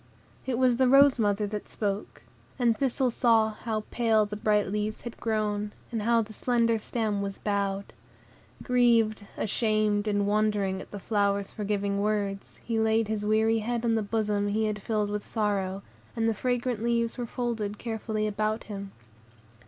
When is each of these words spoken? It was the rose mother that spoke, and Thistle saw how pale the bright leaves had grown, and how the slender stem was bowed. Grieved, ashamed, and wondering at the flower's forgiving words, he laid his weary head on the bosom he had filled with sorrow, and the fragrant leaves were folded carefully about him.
It 0.47 0.57
was 0.57 0.77
the 0.77 0.87
rose 0.87 1.19
mother 1.19 1.45
that 1.45 1.67
spoke, 1.69 2.23
and 2.57 2.75
Thistle 2.75 3.11
saw 3.11 3.51
how 3.51 3.83
pale 3.91 4.25
the 4.25 4.35
bright 4.35 4.71
leaves 4.71 5.01
had 5.01 5.19
grown, 5.19 5.73
and 5.91 6.01
how 6.01 6.23
the 6.23 6.33
slender 6.33 6.79
stem 6.79 7.21
was 7.21 7.37
bowed. 7.37 7.93
Grieved, 8.63 9.27
ashamed, 9.37 10.07
and 10.07 10.25
wondering 10.25 10.81
at 10.81 10.89
the 10.89 10.97
flower's 10.97 11.51
forgiving 11.51 12.01
words, 12.01 12.57
he 12.65 12.79
laid 12.79 13.09
his 13.09 13.27
weary 13.27 13.59
head 13.59 13.85
on 13.85 13.93
the 13.93 14.01
bosom 14.01 14.47
he 14.47 14.65
had 14.65 14.81
filled 14.81 15.11
with 15.11 15.27
sorrow, 15.27 15.83
and 16.15 16.27
the 16.27 16.33
fragrant 16.33 16.83
leaves 16.83 17.19
were 17.19 17.27
folded 17.27 17.77
carefully 17.77 18.25
about 18.25 18.63
him. 18.63 18.91